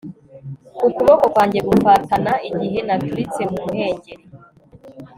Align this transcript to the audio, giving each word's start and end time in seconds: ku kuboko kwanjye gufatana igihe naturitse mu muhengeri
ku 0.77 0.85
kuboko 0.95 1.25
kwanjye 1.33 1.59
gufatana 1.69 2.31
igihe 2.49 2.79
naturitse 2.87 3.41
mu 3.51 3.57
muhengeri 3.65 4.23